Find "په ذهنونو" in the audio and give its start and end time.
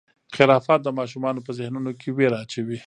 1.47-1.91